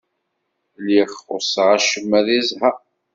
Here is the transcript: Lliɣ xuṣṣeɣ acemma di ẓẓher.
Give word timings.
Lliɣ 0.81 1.09
xuṣṣeɣ 1.23 1.67
acemma 1.75 2.19
di 2.25 2.39
ẓẓher. 2.47 2.75